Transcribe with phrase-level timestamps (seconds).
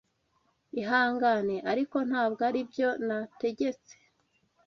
[0.81, 3.93] Ihangane, ariko ntabwo aribyo nategetse.